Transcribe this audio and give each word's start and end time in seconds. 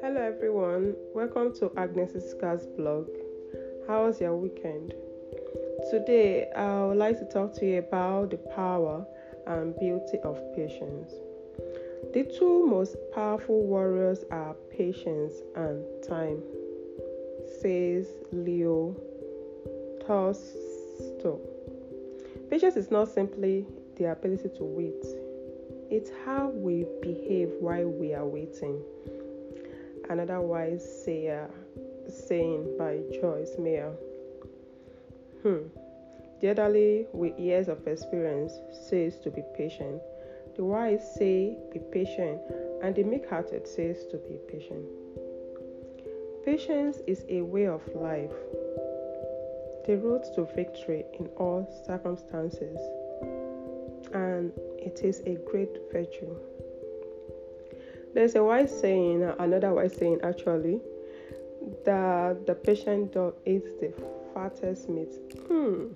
Hello 0.00 0.20
everyone, 0.20 0.96
welcome 1.14 1.54
to 1.60 1.70
Agnes 1.76 2.10
Isika's 2.14 2.66
blog. 2.66 3.08
How 3.86 4.06
was 4.06 4.20
your 4.20 4.36
weekend? 4.36 4.94
Today 5.92 6.50
I 6.56 6.86
would 6.86 6.96
like 6.96 7.20
to 7.20 7.24
talk 7.26 7.54
to 7.58 7.66
you 7.66 7.78
about 7.78 8.32
the 8.32 8.38
power 8.38 9.06
and 9.46 9.78
beauty 9.78 10.18
of 10.24 10.40
patience. 10.56 11.12
The 12.12 12.24
two 12.36 12.66
most 12.66 12.96
powerful 13.14 13.62
warriors 13.62 14.24
are 14.32 14.56
patience 14.76 15.34
and 15.54 15.84
time, 16.02 16.42
says 17.60 18.08
Leo 18.32 18.96
Tolstoy. 20.04 21.38
Patience 22.50 22.76
is 22.76 22.90
not 22.90 23.08
simply 23.08 23.66
the 23.96 24.10
ability 24.10 24.48
to 24.56 24.64
wait, 24.64 25.04
it's 25.90 26.10
how 26.24 26.48
we 26.48 26.86
behave 27.02 27.50
while 27.60 27.88
we 27.88 28.14
are 28.14 28.26
waiting 28.26 28.82
another 30.10 30.40
wise 30.40 30.84
sayer 31.04 31.48
saying 32.08 32.76
by 32.78 33.00
Joyce 33.12 33.56
Meyer. 33.58 33.92
Hmm. 35.42 35.68
The 36.40 36.48
elderly 36.48 37.06
with 37.12 37.38
years 37.38 37.68
of 37.68 37.86
experience 37.86 38.52
says 38.88 39.18
to 39.20 39.30
be 39.30 39.42
patient. 39.56 40.02
The 40.56 40.64
wise 40.64 41.14
say 41.14 41.56
be 41.72 41.80
patient, 41.90 42.40
and 42.82 42.94
the 42.94 43.02
meek-hearted 43.02 43.66
says 43.66 44.06
to 44.10 44.18
be 44.18 44.38
patient. 44.48 44.84
Patience 46.44 46.98
is 47.06 47.24
a 47.28 47.40
way 47.40 47.66
of 47.66 47.80
life, 47.94 48.30
the 49.86 49.96
road 49.96 50.24
to 50.34 50.44
victory 50.54 51.04
in 51.18 51.26
all 51.38 51.66
circumstances, 51.86 52.78
and 54.14 54.52
it 54.78 55.00
is 55.02 55.20
a 55.26 55.34
great 55.50 55.76
virtue. 55.92 56.34
There's 58.14 58.36
a 58.36 58.44
wise 58.44 58.70
saying, 58.80 59.22
another 59.38 59.74
wise 59.74 59.96
saying 59.96 60.20
actually, 60.22 60.80
that 61.84 62.46
the 62.46 62.54
patient 62.54 63.12
dog 63.12 63.34
eats 63.44 63.70
the 63.80 63.92
fattest 64.32 64.88
meat. 64.88 65.12
Hmm. 65.48 65.86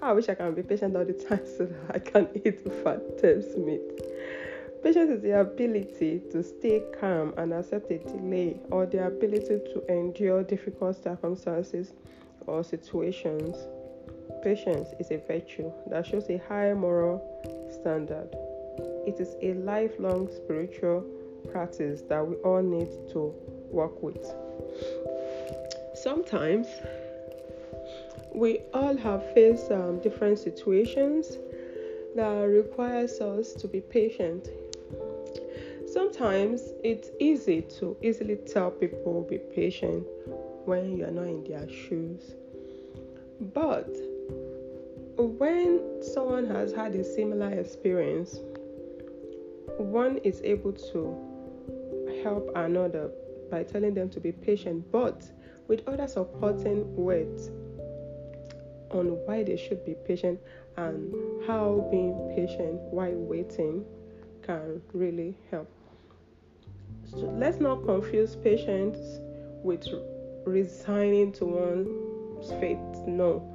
I 0.00 0.12
wish 0.12 0.28
I 0.28 0.34
can 0.34 0.54
be 0.54 0.62
patient 0.62 0.96
all 0.96 1.04
the 1.04 1.12
time 1.12 1.46
so 1.58 1.66
that 1.66 1.94
I 1.94 1.98
can 1.98 2.28
eat 2.34 2.64
the 2.64 2.70
fattest 2.70 3.58
meat. 3.58 3.82
Patience 4.82 5.10
is 5.10 5.22
the 5.22 5.40
ability 5.40 6.20
to 6.30 6.42
stay 6.42 6.82
calm 7.00 7.32
and 7.38 7.54
accept 7.54 7.90
a 7.90 7.98
delay 7.98 8.60
or 8.70 8.84
the 8.86 9.06
ability 9.06 9.60
to 9.72 9.82
endure 9.88 10.42
difficult 10.42 11.02
circumstances 11.02 11.92
or 12.46 12.62
situations. 12.62 13.56
Patience 14.44 14.90
is 14.98 15.10
a 15.10 15.16
virtue 15.16 15.72
that 15.86 16.04
shows 16.04 16.28
a 16.28 16.36
high 16.36 16.74
moral 16.74 17.18
standard. 17.72 18.28
It 19.06 19.18
is 19.18 19.36
a 19.40 19.54
lifelong 19.54 20.28
spiritual 20.30 21.02
practice 21.50 22.02
that 22.10 22.26
we 22.26 22.36
all 22.36 22.60
need 22.60 22.90
to 23.12 23.34
work 23.70 24.02
with. 24.02 24.22
Sometimes 25.94 26.66
we 28.34 28.60
all 28.74 28.94
have 28.94 29.32
faced 29.32 29.72
um, 29.72 30.00
different 30.00 30.38
situations 30.38 31.38
that 32.14 32.42
requires 32.42 33.22
us 33.22 33.54
to 33.54 33.66
be 33.66 33.80
patient. 33.80 34.50
Sometimes 35.90 36.60
it's 36.82 37.08
easy 37.18 37.62
to 37.78 37.96
easily 38.02 38.36
tell 38.36 38.70
people 38.70 39.22
be 39.22 39.38
patient 39.38 40.06
when 40.66 40.98
you're 40.98 41.10
not 41.10 41.28
in 41.28 41.44
their 41.44 41.66
shoes. 41.70 42.34
But 43.40 43.88
when 45.16 46.02
someone 46.02 46.46
has 46.46 46.72
had 46.72 46.94
a 46.94 47.04
similar 47.04 47.50
experience, 47.50 48.40
one 49.78 50.18
is 50.18 50.40
able 50.42 50.72
to 50.72 52.20
help 52.22 52.50
another 52.56 53.10
by 53.50 53.62
telling 53.62 53.94
them 53.94 54.08
to 54.10 54.20
be 54.20 54.32
patient, 54.32 54.90
but 54.90 55.30
with 55.68 55.86
other 55.86 56.08
supporting 56.08 56.94
words 56.96 57.48
on 58.90 59.06
why 59.26 59.42
they 59.42 59.56
should 59.56 59.84
be 59.84 59.94
patient 60.06 60.38
and 60.76 61.14
how 61.46 61.86
being 61.90 62.32
patient 62.34 62.80
while 62.90 63.12
waiting 63.12 63.84
can 64.42 64.80
really 64.92 65.36
help. 65.50 65.68
So 67.10 67.32
let's 67.38 67.60
not 67.60 67.84
confuse 67.84 68.36
patience 68.36 68.98
with 69.62 69.86
resigning 70.44 71.32
to 71.32 71.44
one's 71.44 72.50
fate. 72.60 73.06
No. 73.06 73.53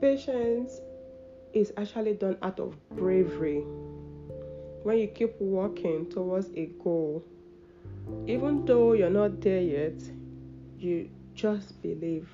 Patience 0.00 0.80
is 1.52 1.72
actually 1.76 2.14
done 2.14 2.36
out 2.42 2.58
of 2.58 2.74
bravery 2.90 3.64
when 4.82 4.98
you 4.98 5.08
keep 5.08 5.38
working 5.40 6.08
towards 6.08 6.48
a 6.56 6.66
goal, 6.82 7.22
even 8.26 8.64
though 8.64 8.94
you're 8.94 9.10
not 9.10 9.40
there 9.40 9.60
yet, 9.60 10.00
you 10.78 11.10
just 11.34 11.80
believe 11.82 12.28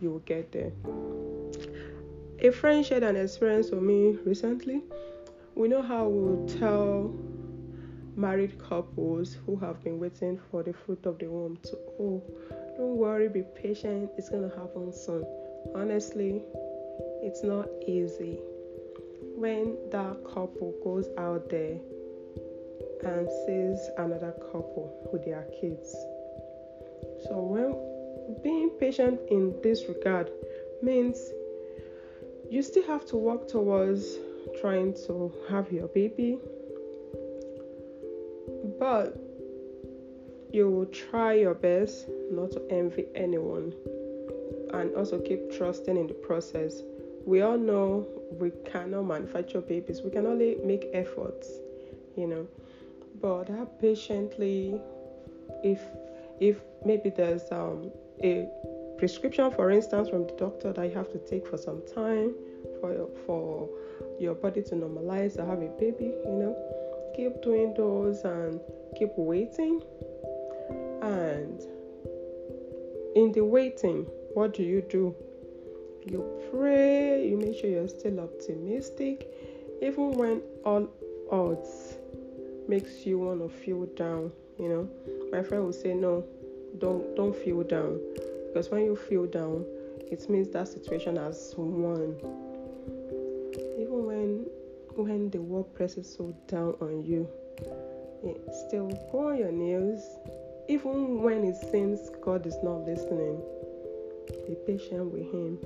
you 0.00 0.10
will 0.12 0.18
get 0.20 0.52
there. 0.52 0.72
A 2.40 2.52
friend 2.52 2.86
shared 2.86 3.02
an 3.02 3.16
experience 3.16 3.70
with 3.70 3.82
me 3.82 4.16
recently. 4.24 4.82
We 5.56 5.66
know 5.66 5.82
how 5.82 6.06
we 6.06 6.54
tell 6.58 7.12
married 8.14 8.58
couples 8.60 9.36
who 9.44 9.56
have 9.56 9.82
been 9.82 9.98
waiting 9.98 10.40
for 10.50 10.62
the 10.62 10.72
fruit 10.72 11.04
of 11.04 11.18
the 11.18 11.26
womb 11.26 11.58
to, 11.64 11.76
oh, 11.98 12.22
don't 12.76 12.96
worry, 12.96 13.28
be 13.28 13.42
patient, 13.42 14.10
it's 14.16 14.28
to 14.28 14.52
happen 14.56 14.92
soon. 14.92 15.26
Honestly, 15.74 16.42
it's 17.22 17.42
not 17.42 17.68
easy 17.86 18.38
when 19.36 19.76
that 19.90 20.16
couple 20.24 20.74
goes 20.82 21.08
out 21.16 21.48
there 21.48 21.78
and 23.04 23.28
sees 23.46 23.88
another 23.98 24.32
couple 24.50 25.08
with 25.12 25.24
their 25.24 25.46
kids. 25.60 25.94
So, 27.24 27.38
when 27.38 28.42
being 28.42 28.70
patient 28.70 29.20
in 29.30 29.54
this 29.62 29.84
regard 29.88 30.30
means 30.82 31.18
you 32.50 32.62
still 32.62 32.86
have 32.86 33.06
to 33.06 33.16
work 33.16 33.48
towards 33.48 34.16
trying 34.60 34.94
to 35.06 35.32
have 35.48 35.70
your 35.70 35.88
baby, 35.88 36.38
but 38.78 39.16
you 40.50 40.70
will 40.70 40.86
try 40.86 41.34
your 41.34 41.54
best 41.54 42.06
not 42.30 42.50
to 42.52 42.62
envy 42.70 43.06
anyone 43.14 43.74
and 44.72 44.94
also 44.96 45.20
keep 45.20 45.52
trusting 45.56 45.96
in 45.96 46.06
the 46.06 46.14
process. 46.14 46.82
We 47.28 47.42
all 47.42 47.58
know 47.58 48.06
we 48.40 48.52
cannot 48.64 49.02
manufacture 49.02 49.60
babies, 49.60 50.00
we 50.00 50.08
can 50.08 50.24
only 50.26 50.56
make 50.64 50.88
efforts, 50.94 51.46
you 52.16 52.26
know. 52.26 52.48
But 53.20 53.48
have 53.50 53.78
patiently, 53.78 54.80
if 55.62 55.78
if 56.40 56.62
maybe 56.86 57.10
there's 57.10 57.42
um, 57.52 57.92
a 58.24 58.48
prescription, 58.96 59.50
for 59.50 59.70
instance, 59.70 60.08
from 60.08 60.26
the 60.26 60.32
doctor 60.38 60.72
that 60.72 60.82
you 60.88 60.94
have 60.94 61.12
to 61.12 61.18
take 61.18 61.46
for 61.46 61.58
some 61.58 61.82
time 61.94 62.32
for 62.80 63.10
for 63.26 63.68
your 64.18 64.34
body 64.34 64.62
to 64.62 64.74
normalize 64.74 65.38
or 65.38 65.44
have 65.44 65.60
a 65.60 65.68
baby, 65.78 66.14
you 66.24 66.32
know, 66.32 66.56
keep 67.14 67.42
doing 67.42 67.74
those 67.76 68.24
and 68.24 68.58
keep 68.98 69.10
waiting. 69.18 69.82
And 71.02 71.60
in 73.14 73.32
the 73.32 73.44
waiting, 73.44 74.06
what 74.32 74.54
do 74.54 74.62
you 74.62 74.80
do? 74.80 75.14
You 76.10 76.24
pray, 76.50 77.28
you 77.28 77.36
make 77.36 77.58
sure 77.58 77.68
you're 77.68 77.86
still 77.86 78.20
optimistic, 78.20 79.28
even 79.82 80.12
when 80.12 80.40
all 80.64 80.88
odds 81.30 81.98
makes 82.66 83.04
you 83.04 83.18
want 83.18 83.40
to 83.40 83.48
feel 83.50 83.84
down, 83.94 84.32
you 84.58 84.70
know. 84.70 84.88
My 85.30 85.42
friend 85.42 85.64
will 85.64 85.72
say, 85.74 85.92
No, 85.92 86.24
don't 86.78 87.14
don't 87.14 87.36
feel 87.36 87.62
down. 87.62 88.00
Because 88.46 88.70
when 88.70 88.84
you 88.84 88.96
feel 88.96 89.26
down, 89.26 89.66
it 90.10 90.30
means 90.30 90.48
that 90.48 90.68
situation 90.68 91.16
has 91.16 91.52
won. 91.58 92.16
Even 93.78 94.06
when 94.06 94.46
when 94.96 95.28
the 95.28 95.42
world 95.42 95.74
presses 95.74 96.10
so 96.16 96.34
down 96.46 96.74
on 96.80 97.04
you, 97.04 97.28
still 98.66 98.90
on 99.12 99.36
your 99.36 99.52
nails. 99.52 100.02
Even 100.68 101.22
when 101.22 101.44
it 101.44 101.56
seems 101.70 102.10
God 102.22 102.46
is 102.46 102.56
not 102.62 102.86
listening, 102.86 103.42
be 104.46 104.54
patient 104.66 105.12
with 105.12 105.30
Him. 105.32 105.58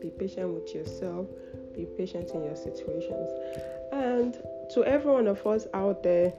Be 0.00 0.10
patient 0.10 0.52
with 0.52 0.74
yourself. 0.74 1.26
Be 1.74 1.86
patient 1.96 2.30
in 2.30 2.44
your 2.44 2.56
situations. 2.56 3.30
And 3.92 4.36
to 4.74 4.84
every 4.84 5.10
one 5.10 5.26
of 5.26 5.46
us 5.46 5.66
out 5.74 6.02
there, 6.02 6.32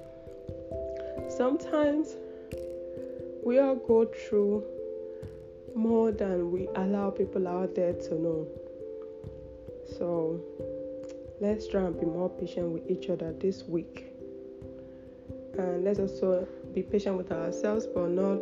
sometimes 1.30 2.16
we 3.44 3.60
all 3.60 3.76
go 3.76 4.06
through 4.06 4.64
more 5.76 6.12
than 6.12 6.52
we 6.52 6.68
allow 6.76 7.10
people 7.10 7.48
out 7.48 7.76
there 7.76 7.94
to 7.94 8.16
know. 8.16 8.48
So 9.98 10.42
let's 11.40 11.68
try 11.68 11.82
and 11.82 12.00
be 12.00 12.06
more 12.06 12.30
patient 12.30 12.72
with 12.72 12.90
each 12.90 13.10
other 13.10 13.32
this 13.34 13.64
week. 13.64 14.08
And 15.58 15.84
let's 15.84 16.00
also 16.00 16.48
be 16.74 16.84
patient 16.84 17.18
with 17.18 17.32
ourselves, 17.32 17.88
but 17.88 18.10
not 18.10 18.42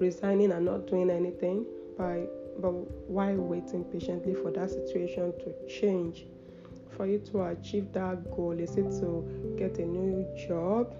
resigning 0.00 0.52
and 0.52 0.64
not 0.64 0.86
doing 0.86 1.10
anything 1.10 1.66
by 1.98 2.26
but 2.60 2.72
while 3.08 3.36
waiting 3.36 3.84
patiently 3.84 4.34
for 4.34 4.50
that 4.52 4.70
situation 4.70 5.32
to 5.40 5.68
change 5.68 6.26
for 6.96 7.06
you 7.06 7.18
to 7.18 7.42
achieve 7.42 7.92
that 7.92 8.30
goal? 8.30 8.52
Is 8.58 8.76
it 8.76 8.90
to 9.00 9.54
get 9.56 9.78
a 9.78 9.84
new 9.84 10.26
job? 10.48 10.94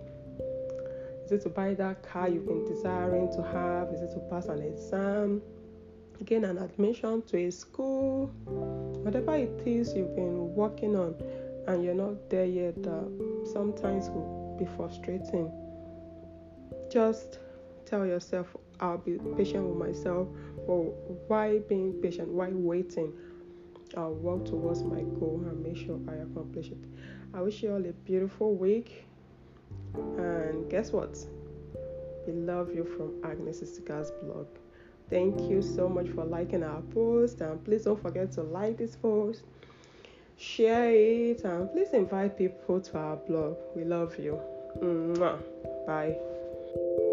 Is 1.24 1.32
it 1.32 1.42
to 1.42 1.48
buy 1.48 1.74
that 1.74 2.02
car 2.02 2.28
you've 2.28 2.46
been 2.46 2.64
desiring 2.66 3.32
to 3.32 3.42
have? 3.42 3.88
Is 3.88 4.02
it 4.02 4.12
to 4.12 4.20
pass 4.30 4.46
an 4.46 4.62
exam? 4.62 5.40
Gain 6.24 6.44
an 6.44 6.58
admission 6.58 7.22
to 7.22 7.36
a 7.36 7.50
school? 7.50 8.26
Whatever 9.04 9.36
it 9.36 9.62
is 9.66 9.94
you've 9.94 10.14
been 10.14 10.54
working 10.54 10.96
on 10.96 11.14
and 11.66 11.82
you're 11.82 11.94
not 11.94 12.30
there 12.30 12.44
yet, 12.44 12.76
uh, 12.86 13.04
sometimes 13.52 14.08
will 14.10 14.56
be 14.58 14.64
frustrating. 14.76 15.50
Just 16.90 17.38
tell 17.86 18.06
yourself, 18.06 18.54
I'll 18.84 18.98
be 18.98 19.19
patient 19.36 19.64
with 19.66 19.78
myself. 19.88 20.28
Or 20.66 20.84
why 21.28 21.58
being 21.69 21.94
patient? 21.94 22.28
Why 22.28 22.50
waiting? 22.50 23.12
I'll 23.96 24.14
work 24.14 24.44
towards 24.44 24.82
my 24.82 25.00
goal 25.00 25.42
and 25.46 25.62
make 25.62 25.76
sure 25.76 25.98
I 26.08 26.14
accomplish 26.16 26.69
it. 26.69 26.78
I 27.32 27.40
wish 27.40 27.62
you 27.62 27.72
all 27.72 27.84
a 27.84 27.92
beautiful 27.92 28.54
week. 28.54 29.06
And 29.94 30.69
guess 30.70 30.92
what? 30.92 31.16
We 32.26 32.32
love 32.32 32.75
you 32.75 32.84
from 32.84 33.31
Agnes 33.31 33.60
Isika's 33.60 34.10
blog. 34.22 34.46
Thank 35.10 35.40
you 35.50 35.62
so 35.62 35.88
much 35.88 36.08
for 36.08 36.25
liking 36.25 36.62
our 36.62 36.81
post. 36.81 37.40
And 37.40 37.62
please 37.64 37.84
don't 37.84 38.00
forget 38.00 38.32
to 38.32 38.42
like 38.42 38.76
this 38.76 38.96
post, 38.96 39.44
share 40.36 40.90
it, 40.90 41.44
and 41.44 41.70
please 41.72 41.90
invite 41.92 42.36
people 42.36 42.81
to 42.81 42.98
our 42.98 43.16
blog. 43.16 43.56
We 43.75 43.84
love 43.84 44.19
you. 44.19 44.40
Mwah. 44.81 45.38
Bye. 45.86 47.03